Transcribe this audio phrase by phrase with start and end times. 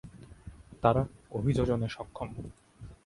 [0.83, 1.01] তারা
[1.31, 2.29] অভিযোজনে সক্ষম।